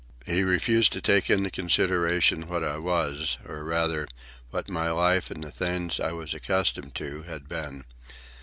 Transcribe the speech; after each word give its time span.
He 0.25 0.41
refused 0.43 0.93
to 0.93 0.99
take 1.01 1.29
into 1.29 1.51
consideration 1.51 2.47
what 2.47 2.63
I 2.63 2.79
was, 2.79 3.37
or, 3.47 3.63
rather, 3.63 4.07
what 4.49 4.67
my 4.67 4.89
life 4.89 5.29
and 5.29 5.43
the 5.43 5.51
things 5.51 5.99
I 5.99 6.11
was 6.11 6.33
accustomed 6.33 6.95
to 6.95 7.21
had 7.21 7.47
been. 7.47 7.85